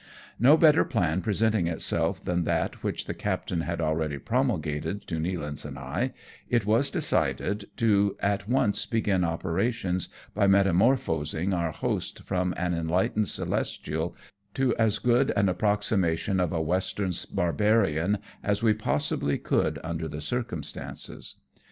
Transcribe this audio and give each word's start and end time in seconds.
No 0.39 0.57
better 0.57 0.83
plan 0.83 1.21
presenting 1.21 1.67
itself 1.67 2.25
than 2.25 2.43
that 2.45 2.81
which 2.81 3.05
the 3.05 3.13
captain 3.13 3.61
had 3.61 3.79
already 3.79 4.17
promulgated 4.17 5.05
to 5.05 5.19
Nealance 5.19 5.63
and 5.63 5.77
I, 5.77 6.13
it 6.49 6.65
was 6.65 6.89
decided 6.89 7.69
to 7.77 8.17
at 8.19 8.49
once 8.49 8.87
begin 8.87 9.23
operations 9.23 10.09
by 10.33 10.47
metamor 10.47 10.95
phosizing 10.95 11.55
our 11.55 11.69
host 11.71 12.23
from 12.23 12.55
an 12.57 12.73
enlightened 12.73 13.27
Celestial 13.27 14.15
to 14.55 14.75
as 14.77 14.97
good 14.97 15.29
an 15.35 15.49
approximation 15.49 16.39
of 16.39 16.51
a 16.51 16.59
Western 16.63 17.11
Barbarian 17.31 18.17
as 18.41 18.63
we 18.63 18.73
possibly 18.73 19.37
could 19.37 19.77
under 19.83 20.07
the 20.07 20.19
circumstances. 20.19 21.35